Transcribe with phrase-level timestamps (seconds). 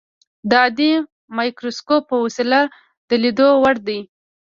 [0.49, 0.91] د عادي
[1.37, 2.59] مایکروسکوپ په وسیله
[3.09, 3.99] د لیدلو وړ دي.